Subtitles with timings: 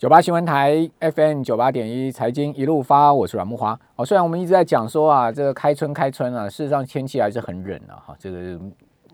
[0.00, 3.78] 九八新闻台 FM 九八点一财经一路发，我是阮木华。
[3.96, 8.00] 哦，虽然我们一直在讲说啊，这个开春开春啊，事实上天气还是很冷啊。
[8.06, 8.58] 哈，这个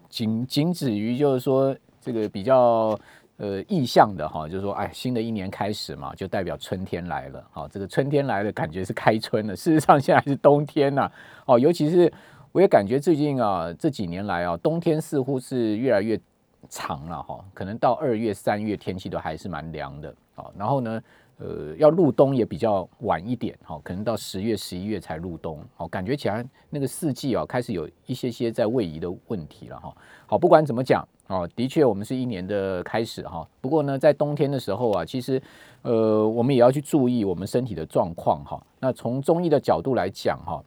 [0.08, 2.96] 仅仅止于就是说这个比较
[3.38, 7.44] 呃意向的哈，就是说哎，新的一年开始嘛，就代表春天来了。
[7.50, 9.56] 好，这个春天来了，感觉是开春了。
[9.56, 11.10] 事实上现在是冬天呐。
[11.46, 12.12] 哦，尤其是
[12.52, 16.16] 我也感觉最近啊这几年来啊，冬天似乎是越来越
[16.68, 17.44] 长了哈。
[17.52, 20.14] 可能到二月、三月天气都还是蛮凉的。
[20.36, 21.02] 好，然后呢，
[21.38, 29.96] 呃，要入冬也比较晚一点，好，可能到十月、十一月才入冬，好，感觉起来那个四季啊，开始有一些些在位移的问题了哈。
[30.26, 33.48] 好，不管怎么讲，哦，的确我们是一年的开始哈。
[33.62, 35.42] 不过呢，在冬天的时候啊，其实，
[35.80, 38.62] 呃，我们也要去注意我们身体的状况哈。
[38.78, 40.62] 那从中医的角度来讲哈，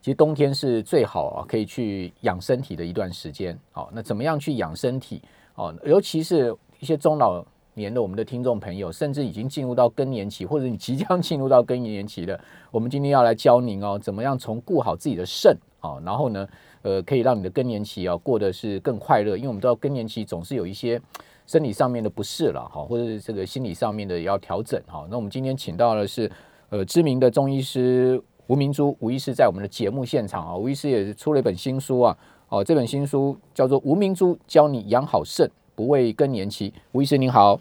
[0.00, 3.56] 其实冬天是最好啊，可以去养身体的一段时间。
[3.70, 5.22] 好，那怎么样去养身体？
[5.54, 7.44] 哦，尤其是一些中老。
[7.78, 12.38] 年的我们的听众朋友，甚至已经进入到更年期，或者你即将进入到更年期的，
[12.70, 16.46] 我们今天要来教您哦，怎么样从顾好自己的肾啊，然后呢，
[16.82, 21.00] 呃，可以让你的更年期啊过得是更快乐，因为我们知道更年期总是有一些
[21.46, 25.06] 生理上面的不适了哈，或者是这个心理上面的要调整哈。
[25.08, 26.30] 那我们今天请到的是
[26.68, 35.46] 呃知名的中医师吴明珠吴医师在我们的节目现场啊，吴医师也出了一本新书啊，哦，这本新书叫做《吴明珠教你养好肾》。
[35.78, 37.60] 不畏更年期，吴医师您好。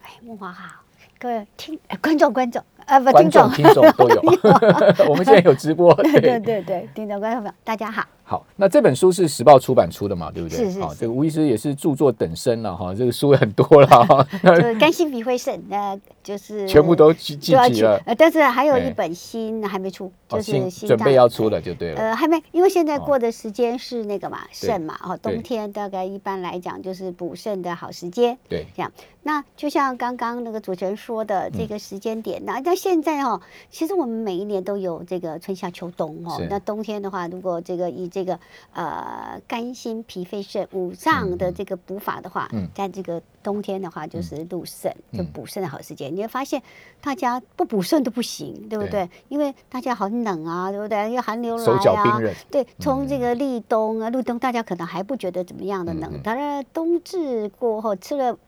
[0.00, 0.80] 哎，木华好，
[1.18, 2.64] 各位听观众观众。
[2.90, 4.20] 啊，不，观众、听众都有。
[5.08, 5.94] 我们现在有直播。
[6.02, 8.02] 对对对对，听众观众朋友，大家好。
[8.24, 10.30] 好，那这本书是时报出版出的嘛？
[10.32, 10.58] 对不对？
[10.58, 10.80] 是是。
[10.80, 14.26] 好，这个吴医师也是著作等身了哈，这个书很多了哈。
[14.42, 18.00] 就是肝心脾肺肾，那就是全部都集集齐了。
[18.06, 22.00] 呃，但是还有一本新还没出，就是新准备要出了，就对了。
[22.00, 28.36] 呃，还没，因为现在过的时间是那个嘛，肾嘛，哦，冬天大概一般来讲就是补肾的好时间。
[28.48, 28.90] 对，这样。
[29.22, 33.38] 那就像刚刚那个主持人说的这个时间点，那那现在哦。
[33.68, 36.40] 其实我们每一年都有这个春夏秋冬哦。
[36.48, 38.40] 那冬天的话，如果这个以这个
[38.72, 46.14] 呃肝心脾肺肾五脏的这个补法的话，在这个冬天的话，就是入肾，就补肾的好时间。
[46.16, 46.62] 你会发现，
[47.02, 49.10] 大家不补肾都不行，对不对？
[49.28, 51.10] 因为大家好冷啊，对不对？
[51.10, 51.64] 因为寒流来
[51.94, 52.18] 啊，
[52.50, 58.38] 对，从这个立冬啊，入冬，大家可能还不觉得怎么样的冷，当然冬至过后吃了。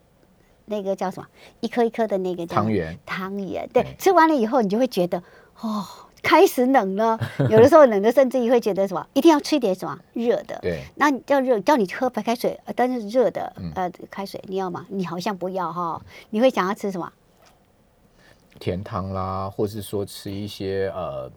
[0.65, 1.27] 那个叫什么？
[1.59, 3.69] 一颗一颗的那个汤圆，汤圆。
[3.73, 5.21] 对，吃完了以后，你就会觉得
[5.59, 5.85] 哦，
[6.21, 7.19] 开始冷了。
[7.49, 10.57] 有的时候冷的，甚至于会觉得什么，一定要吃一点什么热的。
[10.61, 14.85] 对，那你叫热，叫你喝白开水，但是热的呃开水你要吗？
[14.89, 16.01] 你好像不要哈。
[16.29, 17.11] 你会想要吃什么？
[18.59, 21.29] 甜汤啦，或是说吃一些呃，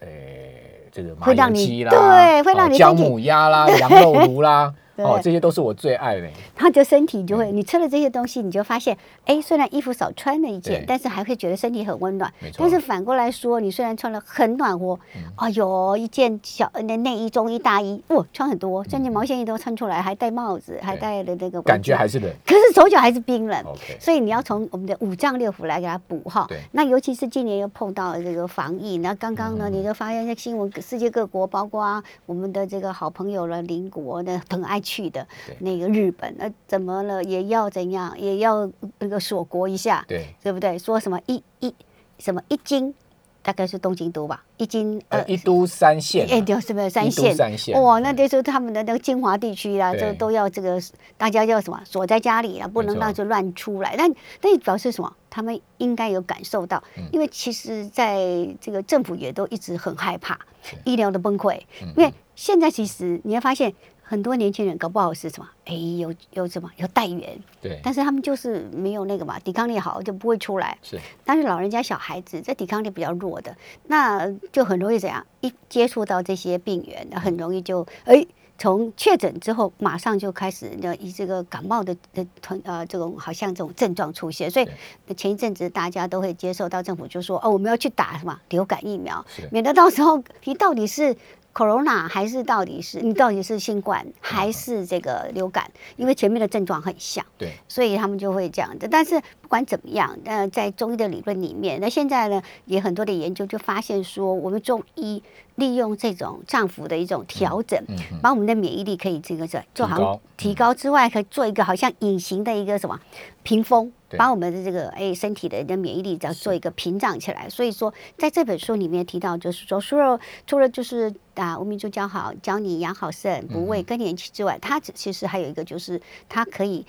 [0.00, 4.74] 诶，这个麻油鸡啦，对，会让你姜母鸭啦， 羊肉炉啦。
[4.98, 6.28] 哦，这些都是我最爱的。
[6.54, 12.32] 他就身体就会，你吃了这些东西，你就发现，哎，虽然衣服少穿了一件，但是还会觉得身体很温暖。
[12.56, 14.98] 但是反过来说，你虽然穿了很暖和，
[15.36, 21.60] 哎呦，一件小那内衣、中衣、大衣，哇，穿很多，甚至毛线衣都穿出来，还戴帽子，还戴了那个。
[21.62, 22.32] 感觉还是冷。
[22.46, 23.62] 可是手脚还是冰冷。
[24.00, 26.48] 所以你要从我们的五脏六腑来给它补哈。
[26.72, 34.80] 那尤其是今年又碰到了这个防疫，那刚刚呢，你就发现那新闻，世界各国，包括我们的这个好朋友了，邻国的很爱。
[34.86, 35.26] 去的
[35.58, 37.22] 那个日本，那怎么了？
[37.24, 38.14] 也要怎样？
[38.16, 38.70] 也要
[39.00, 40.78] 那个锁国一下，对对不对？
[40.78, 41.74] 说什么一一
[42.18, 42.94] 什么一斤，
[43.42, 44.44] 大概是东京都吧？
[44.56, 47.34] 一斤呃一都三县，哎对，是不是三县？
[47.34, 50.80] 三县哇，那就是他们的那个精华地区啦，就都要这个
[51.18, 53.96] 大家要什么锁在家里啊，不能让就乱出来。
[53.98, 54.10] 但
[54.40, 55.12] 但表示什么？
[55.28, 56.82] 他们应该有感受到，
[57.12, 58.16] 因为其实在
[58.58, 60.38] 这个政府也都一直很害怕
[60.84, 61.60] 医疗的崩溃，
[61.94, 63.74] 因为现在其实你会发现。
[64.08, 65.48] 很多年轻人搞不好是什么？
[65.64, 67.36] 哎，有有什么有带源？
[67.60, 70.78] 对，但是他们就是没有那个嘛，抵抗力好就不会出来。
[70.80, 73.56] 是，但是老人家、小孩子这抵抗力比较弱的，
[73.88, 75.26] 那就很容易怎样？
[75.40, 78.24] 一接触到这些病源，很容易就哎，
[78.56, 84.48] 从确诊之后马上就开始那以这个感冒的的团呃这种好像这种症状出现。
[84.48, 91.16] 所以前一阵子大家都会接受到政府就说哦，我们要去打什么流感疫苗，免得到时候你到底是。
[91.56, 95.70] Corona 还是到底是你到底是新冠还是这个流感？
[95.96, 98.86] 因为前面的症状很像，对，所以他们就会这样子。
[98.86, 105.22] 但是不管怎么样，那，在中医的理论里面，那现在呢也很多的研究就发现说，我们中医
[105.56, 107.78] 利用这种脏腑的一种调整，
[108.22, 112.98] 把我们的免疫力可以这个做做好提高之外，可以做一个好像隐形的一个什么
[113.42, 113.92] 屏风。
[114.16, 126.86] 把我们的这个哎身体的的免疫力要做一个屏障起来，所以说在这本书里面提到，就是说除了除了就是啊吴明珠教好教你养好肾不畏更年期之外，它其实还有一个就是它可以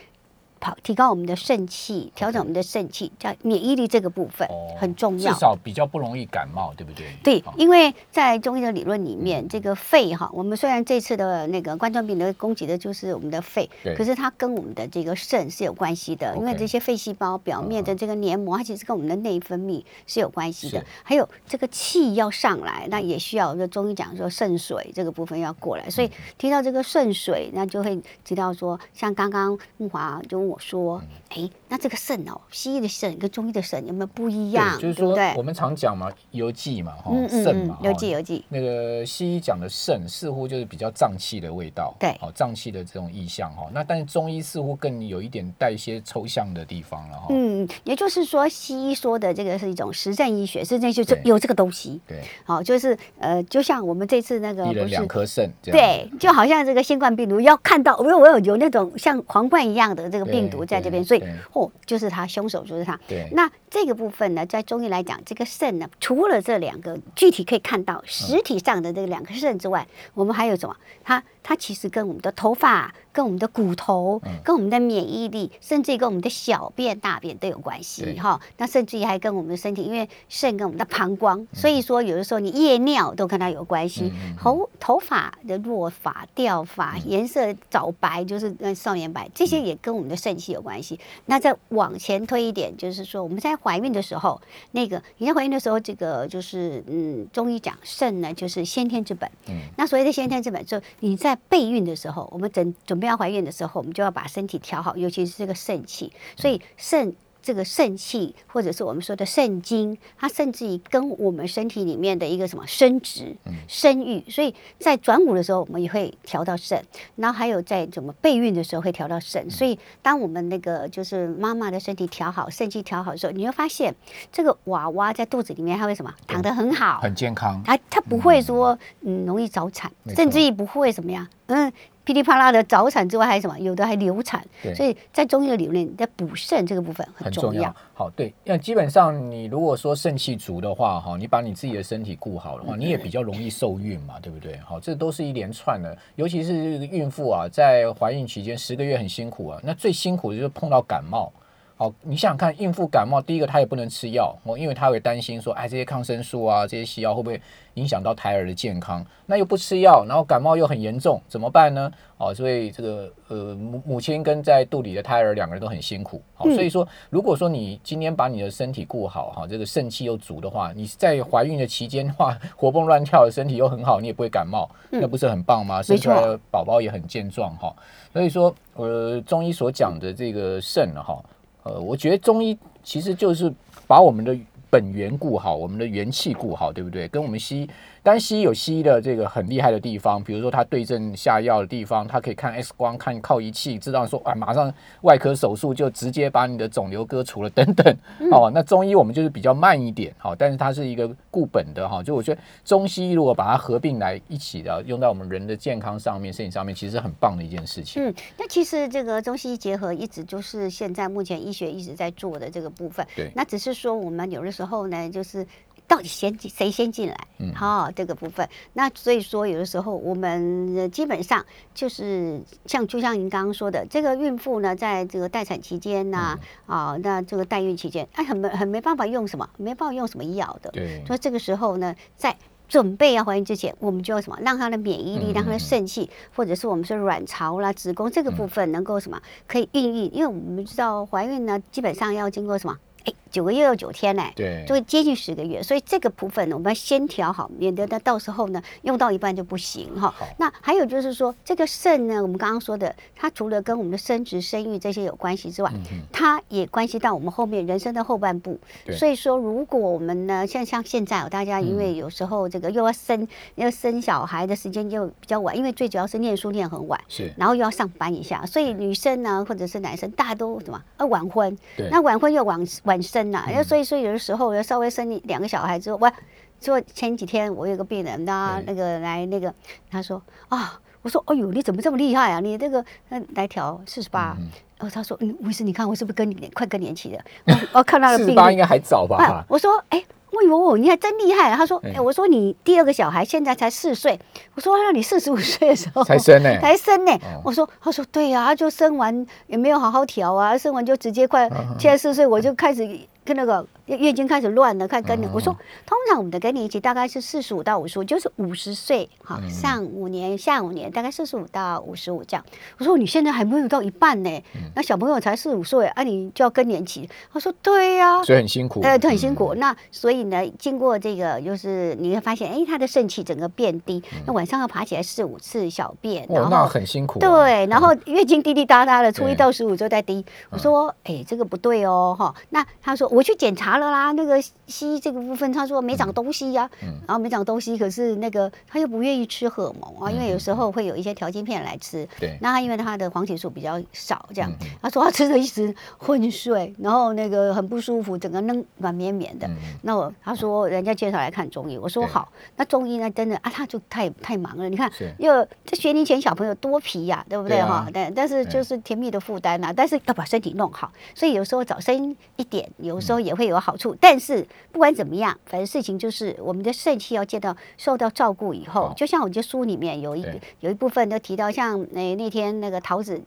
[0.68, 5.32] 跑提高我们的肾气，调整我们的肾气，叫免疫力这个部分哦很重要。
[5.32, 5.40] 至。
[5.40, 7.06] 少比较不容易感冒，对不对？
[7.24, 20.84] 对好，因为在中医的理论里面，这个肺哈，我们虽然这次的那个冠状病毒攻击的就是我们的肺，可是它跟我们的这个肾是有关系的，因为这些肺细胞表面的这个黏膜，它其实跟我们的内分泌是有关系的。
[21.04, 34.80] 还有这个气要上来，那也需要就中医讲说肾水这个部分要过来，所以提到这个肾水，那就会知道说，像刚刚木华就问我说，嗯哎，那这个肾哦，西医的肾跟中医的肾有没有不一样？
[34.80, 38.46] 就是说我们常讲嘛，邮寄嘛，哈嗯，嗯肾嘛，，嗯有哈记有记。
[38.50, 43.68] 那个西医讲的肾似乎就是比较胀气的味道，对好胀气的这种意象哈。
[43.74, 47.28] 那但是中医似乎更有一点带一些抽象的地方了哈。
[47.30, 52.00] 嗯，也就是说，西医说的这个是一种实证医学，实证就是有这个东西。
[52.08, 61.24] 对，好、就是呃，就像我们这次那个一人两颗肾，对，就好像这个新冠病毒要看到，因为我有有那种像皇冠一样的这个病毒在这边，所以
[61.54, 63.00] 哦，就是他凶手就是他。
[63.08, 70.76] 对那这个部分呢，在中医来讲，这个肾呢，除了这两个具体可以看到实体上的这两个肾之外，我们还有什么？
[71.04, 78.38] 它它其实跟我们的头发、跟我们的骨头、嗯跟我们的免疫力，甚至于跟我们的小便、大便都有关系哈。
[78.58, 84.12] 那甚至于还跟我们的身体，因为肾跟我们的膀胱，嗯所以说有的时候你夜尿都跟它有关系。
[84.38, 91.00] 头头发的落发、掉发、嗯颜色早白，就是呃少年白，这些也跟我们的肾气有关系。
[91.28, 94.42] 那再往前推一点，就是说我们在怀孕的时候，
[94.72, 99.30] 那个你在怀孕的时候，这个就是嗯，中医讲肾呢，就是先天之本。
[99.48, 106.12] 嗯那所谓的先天之本，就你在备孕的时候，我们准准备要怀孕的时候，我们就要把身体调好，尤其是这个肾气。
[106.36, 107.16] 所以肾
[107.48, 113.34] 这个肾气，或者是我们说的肾精，它甚至于跟我们身体里面的一个什么生殖、
[113.70, 116.84] 生育，所以在转午的时候，我们也会调到肾，
[117.16, 119.50] 然后还有在怎么备孕的时候会调到肾。
[119.50, 123.96] 所以当我们那个就是妈妈的身体调好，肾气调好的时候，你会发现
[124.30, 126.14] 这个娃娃在肚子里面它会什么？
[126.28, 131.72] 躺得很好，很健康，它它不会说嗯容易早产甚至于不会怎么样，嗯。
[132.08, 133.60] 噼里啪啦的早产之外，还有什么？
[133.60, 134.42] 有的还流产，
[134.74, 137.76] 所以在中医的理论，在补肾这个部分很重要很重要。。
[137.94, 144.56] 好，对，那基本上你如果说肾气足的话，哈，你把你自己的身体顾好的话，你也比较容易受孕嘛， 对不对？
[144.60, 146.54] 好，这都是一连串的，尤其是
[146.88, 151.30] 孕妇啊，在怀孕期间十个月很辛苦啊，那最辛苦的就是碰到感冒。
[151.80, 157.40] 好，你想想看，孕妇感冒，第一个她也不能吃药，哦，因为她会担心说，哎，这些抗生素啊，这些西药会不会
[157.76, 159.06] 影响到胎儿的健康？
[159.28, 161.92] 那又不吃药，然后感冒又很严重，怎么办呢？
[162.18, 166.20] 哦，所以这个呃母母亲跟在肚里的胎儿两个人都很辛苦。
[166.34, 175.80] 好，嗯所以说如果说你今天把你的身体顾好，哈，这个肾气又足的话，你在怀孕的期间的话，活蹦乱跳的身体又很好，你也不会感冒，那不是很棒吗？
[175.84, 177.72] 生出来的宝宝也很健壮哈。
[178.12, 181.24] 所以说，呃，中医所讲的这个肾呢，哈，
[181.68, 183.54] 呃，我觉得中医其实就是
[183.86, 184.36] 把我们的
[184.70, 187.08] 本源固好，我们的元气固好，对不对？
[187.10, 187.70] 跟我们西医
[188.08, 197.94] 医，当然西医有西医的这个很厉害的地方，比如说它对症下药的地方，它可以看 X 光、看靠仪器，知道说啊，马上外科手术就直接把你的肿瘤割除了等等。
[198.32, 208.02] 哦，那中医我们就是比较慢一点，好、但是它是一个固本的哈、就我觉得中西医如果把它合并来一起的，用在我们人的健康上面、身体上面，其实是很棒的一件事情。
[208.02, 213.06] 嗯，那其实这个中西医结合一直就是现在目前医学一直在做的这个部分。
[213.16, 215.46] 对那只是说我们有的时候呢，就是
[215.88, 218.48] 到底先进谁先进来，嗯好、这个部分。
[218.74, 230.70] 那所以说有的时候我们呃基本上就是像就像您刚刚说的，这个孕妇呢，在这个待产期间呐、嗯啊，那这个代孕期间，哎，很没很没办法用什么，没办法用什么药的。
[230.72, 232.36] 对所以这个时候呢，在
[232.68, 240.08] 准备要怀孕之前，我们就要什么，让她的免疫力，嗯让她的肾气，或者是我们说卵巢啦、子宫这个部分能够什么，可以孕育。
[240.08, 244.64] 因为我们知道怀孕呢，基本上要经过什么，哎，九个月又九天呢，对。
[244.68, 250.14] 就会接近十个月，所以这个部分呢，我们要先调好，免得呢到时候呢用到一半就不行哈。
[250.38, 255.72] 那还有就是说，这个肾呢，我们刚刚说的，它除了跟我们的生殖、生育这些有关系之外，
[256.12, 258.60] 它也关系到我们后面人生的后半部。
[258.86, 258.96] 对。
[258.96, 267.34] 所以说，如果我们呢，像像现在哦，大家因为有时候这个又要生要生小孩的时间就比较晚，因为最主要是念书念很晚，是。
[267.38, 271.58] 然后又要上班一下，所以女生呢或者是男生，大家都什么呃晚婚。
[271.78, 276.12] 对，那晚婚又晚晚生呐、那、所以说有的时候要稍微生两个小孩之后，我
[276.60, 279.54] 做前几天我有个病人，他那个来那个
[279.90, 282.40] 他说啊，我说哎呦你怎么这么厉害啊？
[282.40, 284.36] 你这个呃来调四十八。
[284.80, 287.24] 然后，他说，嗯，吴医师，你看我是不是跟你快更年期了？
[287.48, 289.44] 我我看他的病例四十八应该还早吧啊，？
[289.50, 291.56] 我说，哎，哎呦，你还真厉害！
[291.56, 291.94] 他说，哎。
[291.96, 294.20] 哎，我说你第二个小孩现在才四岁，
[294.56, 296.04] 我说让你四十五岁的时候。
[296.04, 297.12] 才生呢，才生呢。
[297.24, 297.42] 哦。
[297.46, 302.88] 我说，他说对呀，他就生完也没有好好调啊，生完就直接快嗯现在四岁，我就开始
[303.28, 305.30] 跟那个月经开始乱了，看更年。
[305.30, 305.54] 嗯我说，
[305.86, 312.46] 通常我们的更年期大概是四十五到五十五，就是五十岁哈，嗯上五年下五年，大概四十五到五十五这样。
[312.80, 317.10] 我说你现在还没有到一半呢，嗯那小朋友才四五岁啊，你就要更年期。
[317.34, 319.54] 他说对呀、所以很辛苦，呃，都很辛嗯苦。
[319.56, 330.26] 那所以呢，经过这个，就是你会发现，哎，他的肾气整个变低，那晚上要爬起来四五次小便，嗯哦，那很辛苦啊，对，然后月经滴滴答答的，初一到十五就在滴。
[330.50, 332.34] 我说，哎，这个不对哦，哈。
[332.52, 342.08] 那他说我去检查了啦，那个西医这个部分，他说没长东西呀，嗯然后没长东西，可是那个他又不愿意吃荷尔蒙啊，因为有时候会有一些调经片来吃。
[342.42, 349.48] 那他因为他的黄体素比较少，这样他说他吃的一直昏睡，然后那个很不舒服，整个嫩软绵绵的。
[349.48, 354.70] 嗯那我他说人家介绍来看中医，我说好，那中医呢真的啊，他就太太忙了。
[354.70, 357.88] 你看是，又这学龄前小朋友多皮呀、对不对哈？
[357.92, 363.96] 但但是就是甜蜜的负担呐，但是要把身体弄好，所以有时候早生一点，有时候也会有好处。
[364.00, 370.26] 但是不管怎么样，反正事情就是我们的肾气要见到受到照顾以后，就像我这书里面有一
[370.60, 373.20] 有一部分都提到，像那那天那个桃子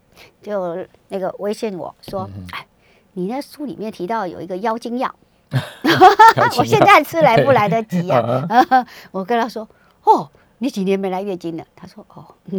[0.43, 0.77] 就
[1.09, 2.67] 那个微信我说，嗯哎，
[3.15, 5.13] 你那书里面提到有一个妖精药。
[6.59, 9.69] 我现在吃来不来得及 呀、嗯 我跟他说
[10.05, 12.25] ：“哦，你几年没来月经了？”他说：“哦。”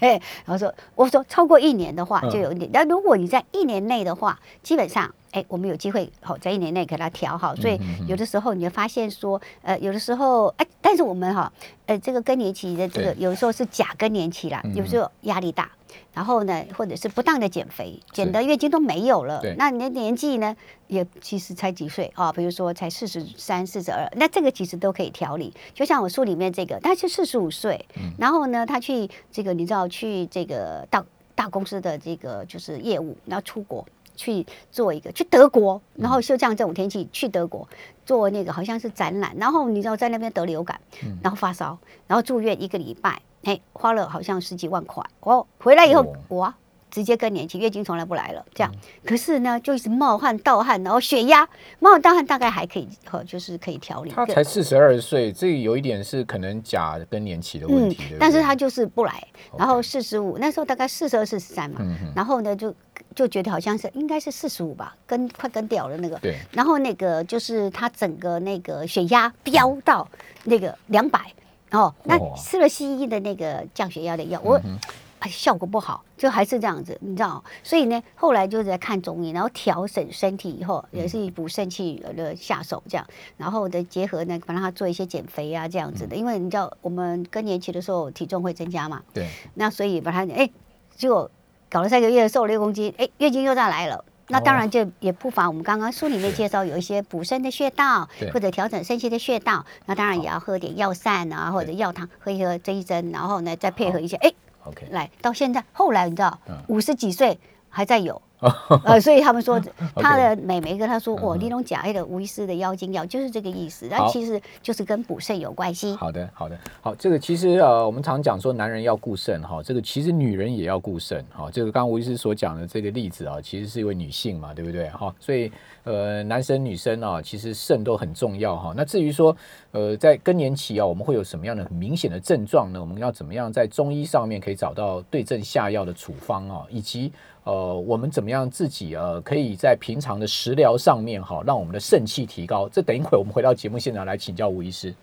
[0.00, 7.78] 然后说：“我说超过一年的话嗯就有一点，但如果你在一年内的话，基本上。”哎，我们有机会好在一年内给它调好，所以
[8.08, 11.52] 有的时候你会发现说，呃，有的时候哎，但是我们哈，
[11.86, 15.70] 呃，这个更年期的这个有时候是假更年期啦，嗯有时候压力大，
[16.12, 20.56] 然后呢，或者是不当的减肥，减是的月经都没有了，那你的年纪呢，
[20.86, 22.32] 也其实才几岁啊？
[22.32, 25.52] 比如说才四十三、四十二，那这个其实都可以调理。
[25.72, 31.04] 就像我书里面这个，他是四十五岁，嗯然后呢，他去这个你知道去这个大
[31.34, 33.86] 大公司的这个就是业务，然后出国。
[34.16, 37.66] 去做一个去德国，然后就这样这种天气去德国
[38.04, 46.36] 做那个好像是展览，然后你知道在那边得流感，嗯然后发烧，然后住院一个礼拜，哎，花了好像十几万块哦，回来以后哦。
[46.36, 46.54] 哇，
[46.90, 48.64] 直接更年期，月经从来不来了，这嗯。
[48.64, 48.74] 样。
[49.04, 54.10] 可是呢，就一直冒汗、盗汗，然后血压冒汗、盗汗大概还可以，呃，就是可以调理。
[54.10, 58.16] 他才四十二岁，这有一点是可能假更年期的问题，对对？
[58.16, 61.80] 嗯但是他就是不来，然后四十五，那时候大概四十二、四十三嘛，
[62.14, 62.74] 然后呢就
[63.14, 70.06] 就觉得好像是应该是四十五吧，跟快跟掉了那个，对，然后那个就是他整个那个血压飙到
[70.44, 71.32] 那个两百，
[71.72, 74.58] 哦，那吃了西医的那个降血压的药，我。
[74.64, 74.78] 嗯
[75.20, 77.44] 哎，效果不好，就还是这样子，你知道？
[77.62, 90.48] 所以呢，后来就是在看中医，然后调整身体以后，也是以补肾气的下手这样，然后的结合呢，帮他做一些减肥啊这样子的，因为你知道我们更年期的时候体重会增加嘛，对，那所以把他哎，
[90.96, 91.30] 结果
[91.68, 94.02] 搞了三个月瘦了六公斤，哎，月经又再来了。
[94.30, 99.64] 那当然就也不乏我们刚刚书里面介绍有一些补肾的穴道，或者调整肾气的穴道。
[99.86, 104.32] 那当然也要喝点药膳啊，或者药汤喝一喝这一针，然后呢再配合一些哎
[104.64, 108.20] ，OK，来到现在后来你知道嗯五十几岁还在有。
[108.84, 109.60] 呃，所以他们说
[109.96, 115.94] 他的美眉跟他说，嗯我利用假黑的吴医师的妖精药就是这个意思，那其实就是跟补肾有关系。
[115.96, 121.50] 好的，好的，好，这个其实呃，我们常讲说男人要顾肾哈，这个其实女人也要顾肾哈。
[121.52, 125.14] 这个刚刚吴医师所讲的这个例子啊，其实是一位女性嘛，对不对哈？
[125.20, 125.52] 所以
[125.84, 128.72] 呃，男生女生啊，其实肾都很重要哈。
[128.76, 129.36] 那至于说
[129.72, 132.80] 呃，在更年期啊，我们会有什么样的很明显的症状呢？
[132.80, 137.12] 我们要怎么样在中医上面可以找到对症下药的处方啊，以及
[137.44, 142.68] 呃，我们怎么样自己呃，可以在平常的食疗上面哈，让我们的肾气提高？
[142.68, 144.94] 这等一会我们回到节目现场来请教吴医师。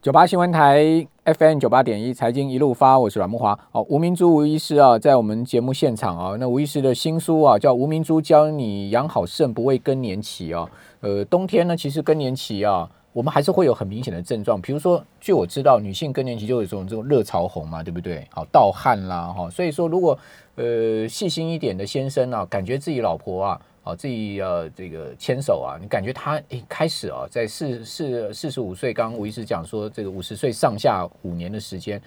[0.00, 3.56] 九八新闻台 FM 九八点一财经一路发，我是阮木华。
[3.70, 10.68] 哦，吴明珠吴医师啊，在我们节目现场啊，那吴医师的新书啊，叫《吴明珠教你养好肾，不畏更年期》啊。
[11.02, 18.26] 呃，冬天呢，其实更年期啊，我们还是会有很明显的症状，比如说，据我知道，女性更年期就有这种这种热潮红嘛，对不对？
[18.30, 20.18] 好，盗汗啦，哈，所以说如果
[20.56, 23.60] 呃细心一点的先生啊，感觉自己老婆啊。
[23.84, 32.00] 啊，自己呃，这个牵手啊，你感觉他诶开始啊，在四四四十五岁，刚刚吴医师讲说，这个五十岁上下五年的时间，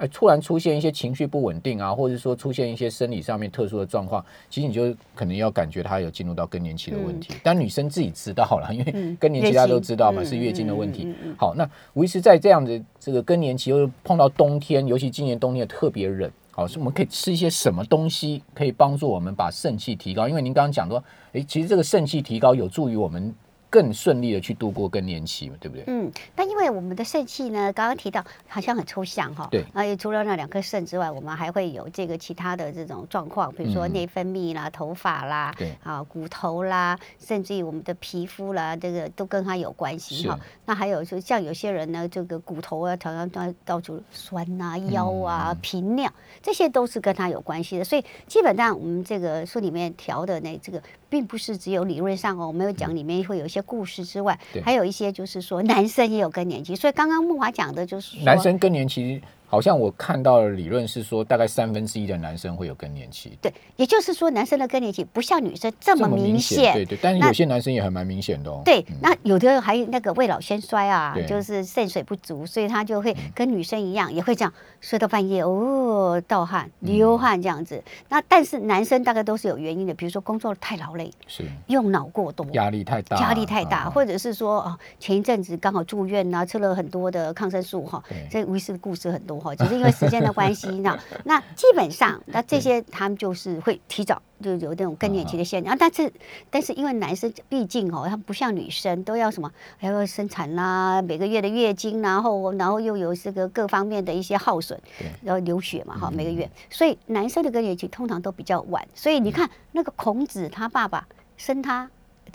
[0.00, 7.34] 哎，突然出现一些情绪不稳定啊，或者说出现一些生理上面特殊的状况，其实你就可能要感觉他有进入到更年期的问题。
[7.42, 11.14] 但女生自己知道了，因为嗯更年期大家都知道嘛，是月经的问题。
[11.36, 16.30] 好，那吴医师在这样的这个更年期，又碰到冬天，尤其今年冬天特别冷。
[16.50, 20.26] 好，是我们可以吃一些什么东西可以帮助我们把肾气提高？
[20.26, 21.02] 因为您刚刚讲说，
[21.32, 23.34] 诶，其实这个肾气提高有助于我们
[23.70, 25.84] 更顺利的去度过更年期嘛，对不对？
[25.86, 29.46] 嗯，那因为我们的肾气呢，刚刚提到好像很抽象哈。
[29.50, 29.64] 对。
[29.72, 40.36] 而且除了那两颗肾之外，我们还会有这个其他的这种状况，比如说内分泌啦、头发啦、对啊骨头啦，甚至于我们的皮肤啦，这个都跟它有关系哈。
[40.66, 46.12] 那还有就像有些人呢，这个骨头啊，常常到到处酸啊、腰啊、频尿，
[46.42, 47.84] 这些都是跟它有关系的。
[47.84, 56.74] 所以基本上我们这个书里面调的那这个，并不是只有理论上哦，我们有讲里面会有一些故事之外，还有一些就是说男生也有更年期。
[56.74, 59.20] 所以刚刚木华讲的就是男生更年期。
[59.50, 63.36] 好像我看到的理论是说，大概三分之一的男生会有更年期。
[63.42, 66.72] 对，也就是说，男生的更年期不像女生这么明显。
[66.72, 68.62] 对对，但是有些男生也还蛮明显的哦。
[68.64, 77.82] 对，那有的还那个未老先衰啊，就是肾水不足，所以他就会跟女生一样，也会这样睡到半夜哦，盗汗、流汗这样子。
[78.08, 89.39] 那但是男生大概都是有原因的，比如说工作太劳累，是用脑过多，压力太大，压力太大，或者是说哦，前一阵子刚好住院啊，吃了很多的抗生素哈，这无疑是故事很多。
[89.56, 95.76] 只是因为时间的关系，那那基本上，那这些他们就是会提早就有那种更年期的现象。
[95.78, 96.12] 但是，
[96.50, 104.78] 但是因为男生毕竟哦，他不像女生都要什么，还要生产啦，每个月的月经，然后然后又有这个各方面的一些耗损，
[105.22, 108.86] 然后流血嘛，哈，每个月，所以男生的更年期通常都比较晚。
[108.94, 111.06] 所以你看，那个孔子他爸爸
[111.36, 111.90] 生他。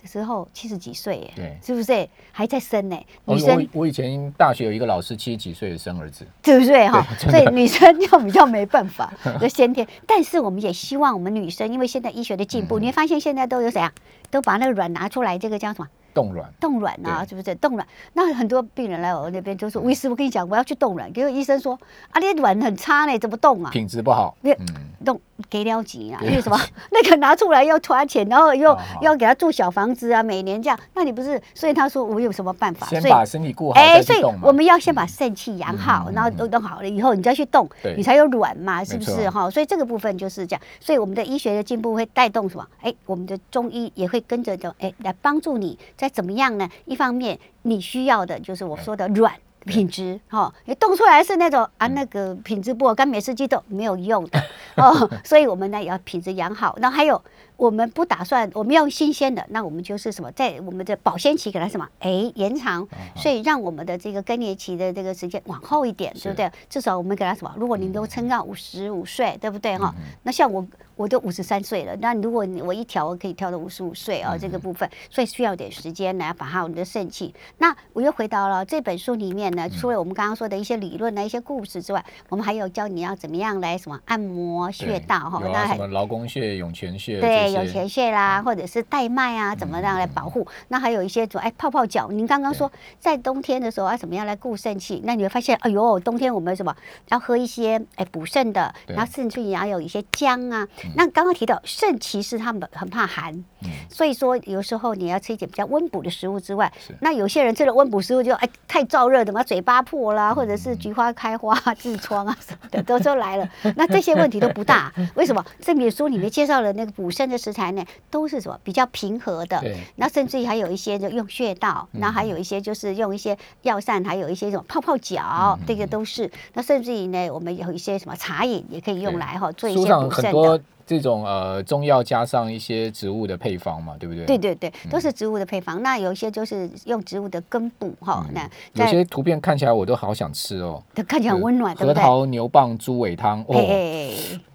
[0.05, 2.97] 时候七十几岁，对，是不是还在生呢？
[3.25, 7.05] 女生，我以前大学有一个老师七十几岁生儿子， 对不对哈？
[7.17, 9.87] 所以女生就比较没办法， 就先天。
[10.07, 13.91] 但是我们也希望我们女生，因为现在医学的进步，你会发现现在都有谁啊？
[14.29, 15.87] 都把那个卵拿出来，这个叫什么？
[16.13, 17.85] 冻卵，冻卵啊，是不是冻卵？
[18.13, 21.77] 那很多病人来我那边就说：“医师，我跟你讲，我要去冻卵。”结果医生说
[22.11, 23.69] ：“啊，你卵很差呢，怎么冻啊？
[23.69, 24.55] 品质不好。”嗯，
[25.03, 25.19] 冻
[25.49, 26.19] 给了钱啊？
[26.21, 26.57] 为什么？
[26.91, 31.41] 那个拿出来要花钱，然后又要给他住小房子啊，每年这样，那你不是？
[31.53, 32.87] 所以他说我有什么办法？
[32.87, 39.29] 先把身体顾好，哎，所以我们要先把肾气养好，然后都弄好了以后，你再去动，你才有卵嘛，是不是？
[39.29, 40.61] 哈，所以这个部分就是这样。
[40.79, 42.65] 所以我们的医学的进步会带动什么？
[42.81, 46.69] 哎，我们的中医也会跟着的，哎，来帮助你再怎么样呢？
[46.85, 49.33] 一方面，你需要的就是我说的软
[49.65, 54.43] 品质，哈，你冻出来是那种啊，那个品质不好，跟美式鸡都没有用的
[54.77, 55.09] 哦。
[55.23, 56.75] 所以我们呢也要品质养好。
[56.79, 57.21] 那还有，
[57.57, 66.51] 我们不打算我们要新鲜的，那我们就是什么，在我们的保鲜期给它什么，哎，延长，所以让我们的这个更年期的这个时间往后一点，对不对？
[66.69, 67.53] 至少我们给它什么？
[67.57, 69.77] 如果您都撑到五十五岁，对不对？
[69.77, 70.65] 哈，那像我。
[70.97, 77.35] 我都五十三岁了，那如果你我一调，我可以调到五十五岁啊，这个部分，所以需要点时间来把它我们的肾气。
[77.57, 90.47] 那我又回到了这本书里面呢，除了我们刚刚说的一些理论的一些故事之外，我们还有教你要怎么样来什么按摩穴道哈，那什么劳宫穴、涌泉穴，对，涌泉穴啦，或者是带脉啊，怎么样来保护？
[90.67, 92.09] 那还有一些说，哎，泡泡脚。
[92.11, 95.01] 您刚刚说在冬天的时候啊，怎么样来固肾气？
[95.03, 96.75] 那你会发现，哎呦，冬天我们什么
[97.09, 100.67] 要喝一些哎补肾的，然后甚至也要有一些姜啊。
[100.95, 103.43] 那刚刚提到肾其实他们很怕寒，
[103.89, 113.49] 所以说有时候你要吃一点比较温补的食物之外，那有些人吃了温补食物就哎太燥热，怎么嘴巴破啦，或者是菊花开花、痔疮啊什么的都都来了。
[113.75, 115.43] 那这些问题都不大，为什么？
[115.59, 119.63] 这本书里面介绍了那个补肾的食材呢，都是什么比较平和的。
[119.95, 126.29] 那甚至于还有一些就用穴道，然后还有一些就是用一些药膳，还有一些什么泡泡脚，这个都是。
[126.53, 130.61] 那甚至于呢，我们有一些什么茶饮也可以用来哈做一些补肾的。
[130.85, 134.25] 这种呃中药加上一些植物的配方嘛，对不对？
[134.25, 135.81] 对对对，都是植物的配方。
[135.81, 138.25] 那有一些就是用植物的根部哈。
[138.31, 140.81] 那有些图片看起来我都好想吃哦。
[140.93, 141.75] 它看起来很温暖？
[141.75, 143.55] 核桃牛蒡猪尾汤哦，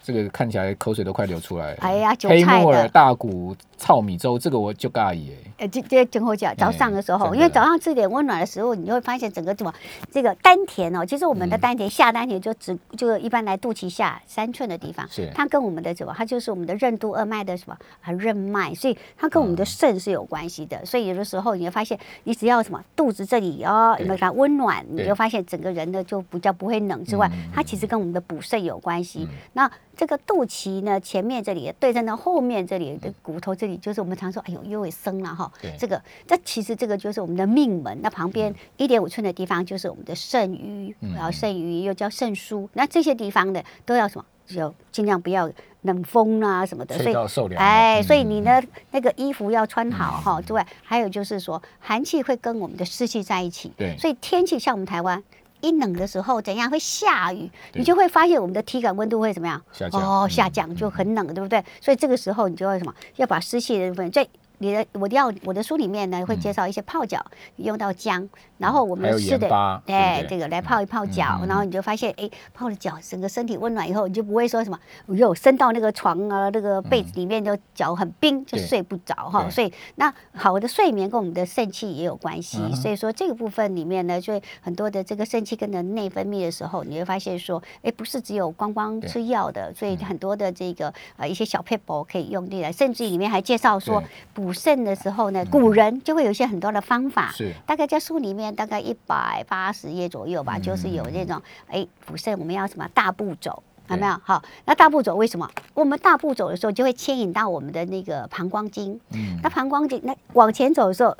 [0.03, 1.79] 这个看起来口水都快流出来了。
[1.81, 5.50] 哎呀，黑木耳大骨糙米粥，这个我就尬意哎。
[5.61, 6.57] 呃，这这真好讲。
[6.57, 9.73] 早上的时候，因为早上吃点温暖的食物，你就会发现整个怎么
[10.11, 16.15] 这个丹田哦，其实我们的丹田下丹田就只就一般来肚脐下三寸的地方，是它跟我们的什么？
[16.17, 20.83] 它就是我们的任督二脉的什么啊任脉，所以它跟我们的肾是有关系的。
[20.87, 29.29] 所以有的时候你会发现，你只要什么肚子这里哦，有没有它温暖，你就发现整个人呢就比较不会冷之外，它其实跟我们的补肾有关系。
[29.53, 35.50] 那这个肚脐呢，前面这里对称到后面这里的骨头这里，就是我们常说，哎呦，又会生了哈。
[35.79, 37.99] 这个，这其实这个就是我们的命门。
[38.03, 42.69] 那旁边一点五寸的地方就是我们的肾俞，然后肾俞又叫肾腧。
[42.73, 44.25] 那这些地方的，都要什么？
[44.47, 45.49] 就尽量不要
[45.83, 46.99] 冷风啊什么的。
[46.99, 48.61] 所以，哎，所以你呢
[48.91, 50.43] 那个衣服要穿好哈。
[50.43, 53.73] 之外，还有就是说，寒气会跟我们的湿气在一起。
[53.77, 53.97] 对。
[53.97, 55.23] 所以天气像我们台湾。
[55.63, 57.51] 一冷的时候，怎样会下雨？
[57.75, 59.61] 你就会发现我们的体感温度会怎么样？
[59.71, 61.63] 下降哦，下降就很冷，对不对？
[61.83, 62.95] 所以这个时候你就要什么？
[63.17, 64.27] 要把湿气的部分在
[64.63, 67.25] 你的我要我的书里面呢会介绍一些泡脚
[67.57, 69.49] 用到姜，然后我们吃的
[69.87, 74.79] 对这个来泡一泡脚，然后你就发现哎泡了脚整个身体温暖以后，你就不会说什么
[75.17, 79.49] 哟伸到那个床啊那个被子里面就脚很冰就睡不着哈。
[79.49, 94.03] 所以那好的睡眠跟我们的肾气也有关系，所以说这个部分里面呢，就很多的这个肾气跟着内分泌的时候，你会发现说哎不是只有光光吃药的，所以很多的这个呃一些小配博可以用进来，甚至里面还介绍说
[94.35, 94.50] 补。
[94.53, 104.21] 肾的时候呢，古人就会有一些很多的方法，是大概在书里面大概一百八十页左右吧，就是有那种哎补肾我们要什么大步走，有没有？
[104.23, 105.49] 好，那大步走为什么？
[105.75, 111.17] 我们大步走的时候就会牵引到我们的那个膀胱经，嗯，那膀胱经那往前走的时候。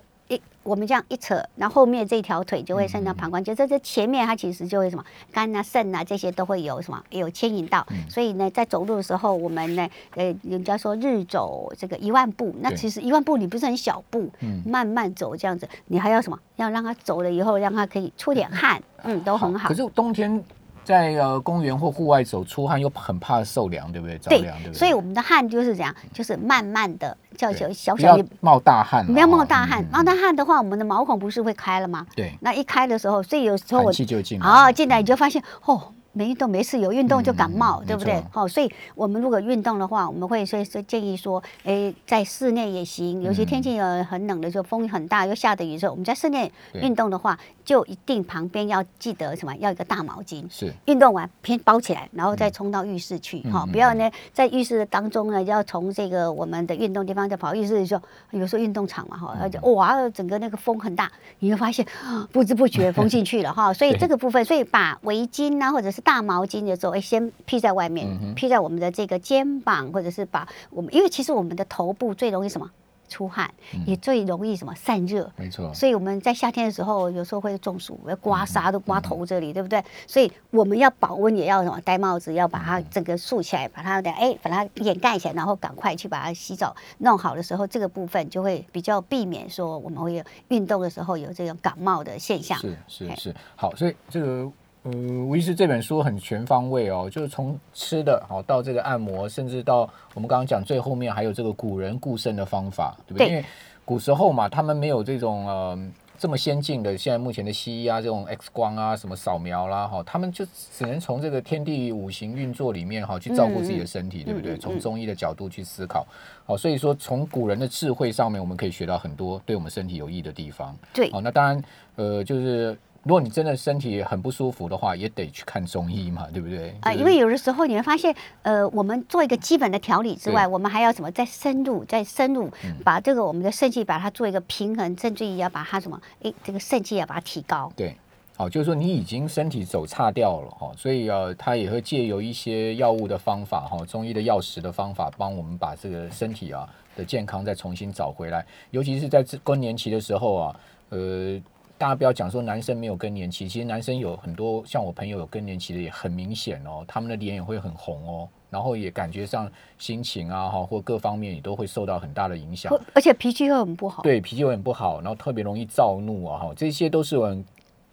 [0.63, 14.31] 我们这样一扯，然后后面这条腿就会伸到膀胱就，这这前面它其实就会什么肝啊、肾啊这些都会有什么有牵引到，所以呢，在走路的时候，我们呢，呃，人家说日走这个一万步，那其实一万步你不是很小步，
[14.65, 16.39] 慢慢走这样子，你还要什么？
[16.57, 19.69] 要让它走了以后，让它可以出点汗，嗯，都很好。
[19.69, 20.45] 可是冬天。
[20.91, 24.19] 在呃公园或户外走出汗又很怕受凉，对不对？
[24.19, 24.79] 着凉，对不对？
[24.79, 29.85] 所以我们的汗就是这样，就是慢慢的叫小小小冒大汗，不要冒大汗。
[29.91, 32.07] 冒大汗的话，我们的毛孔不是会开了吗？
[32.15, 32.33] 对。
[32.41, 35.93] 那一开的时候，所以有时候我气就进啊进来，你就发现哦。
[36.21, 38.23] 没运动没事，有运动就感冒，对不对？
[38.31, 43.23] 好，所以我们如果运动的话，我们会所以说建议说，哎，在室内也行。
[43.23, 49.57] 尤其天气有很冷的时候，风很大又下的雨的时候，我们在室内运动的话，就一定旁边要记得什么？
[49.57, 50.45] 要一个大毛巾。
[50.51, 50.71] 是。
[50.85, 53.41] 运动完偏包起来，然后再冲到浴室去。
[53.51, 58.03] 哈，不要呢在浴室当中呢，要从这个我们的运动地方再跑浴室的时候，
[58.33, 61.87] 有时候运动场嘛，哈，而且哇，整个那个风很大，你会发现
[62.31, 63.73] 不知不觉风进去了哈。
[63.73, 72.69] 所以这个部分，所以把围巾啊，或者是大毛巾的时候，哎，先披在外面，披在我们的这个肩膀，或者是把我们，因为其实我们的头部最容易什么
[73.09, 73.53] 出汗，
[73.87, 75.73] 也最容易什么散热，没错。
[75.75, 79.83] 所以我们在夏天的时候，有时候会中暑，要刮痧都刮头这里，对不对？
[80.07, 92.57] 所以我们要保温，也要什么戴帽子，要把它整个竖起来，把它的哎，把它掩盖起来，然后赶快去把它洗澡弄好的时候，这个部分就会比较避免说我们会有运动的时候有这种感冒的现象。
[92.61, 94.51] 是是是，好，所以这个。
[94.83, 99.81] 呃，吴医师这本书很全方位哦，就是从吃的好到这个按摩，甚至到
[100.15, 103.29] 我们刚刚讲最后面还有这个古人固肾的方法，对不对？
[103.29, 103.45] 因为
[103.85, 105.79] 古时候嘛，他们没有这种呃
[106.17, 114.57] 这么先进的现在目前的西医啊，这种 X 光啊，什么扫描啦，哈，他们就只能从这个天地五行运作里面哈去照顾自己的身体，对不对？
[114.57, 116.07] 从中医的角度去思考，
[116.47, 120.75] 好，所以说从古人的智慧上面，我们可以学到很多对我们身体有益的地方。
[120.95, 121.63] 对，好，那当然，
[121.97, 122.75] 呃，就是。
[123.03, 126.75] 如果你真的身体很不舒服的话，也得去看中医嘛，对不对？
[126.83, 131.11] 啊，因为有的时候你会发现，呃，我们做一个基本的调理之外，我们还要什么？
[131.11, 132.51] 再深入，再深入，
[132.85, 135.99] 把这个我们的肾气把它做一个平衡，甚至于要把它什么？
[136.23, 137.73] 哎，这个肾气要把它提高。
[137.75, 137.97] 对，
[138.37, 148.45] 好，就是说你已经身体走差掉了哈，所以呃，他也会借由一些药物的方法哈，中医的药食的方法，帮我们把这个身体啊的健康再重新找回来。
[148.73, 150.61] 尤其是在更年期的时候啊，
[150.91, 151.41] 呃。
[151.81, 164.03] 大家不要讲说男生没有更年期，其实男生有很多像我朋友有更年期的也很明显哦，他们的脸也会很红哦，然后也感觉上心情啊哈或各方面也都会受到很大的影响，而且脾气会很不好。
[164.03, 167.43] 对，脾气会很不好，然后特别容易躁怒啊哈，这些都是我很。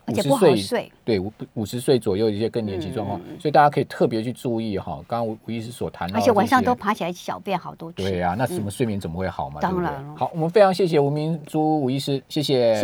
[0.10, 5.04] 五十岁，对五五十岁左右一些更年期状况，所以大家可以特别去注意哈。
[5.06, 7.98] 刚刚吴吴医师所谈到，而且晚上都爬起来小便好多次。
[7.98, 9.60] 对呀，那什么睡眠怎么会好嘛？
[9.60, 10.16] 当然了。
[10.16, 12.80] 好，我们非常谢谢吴明珠吴医师，谢谢。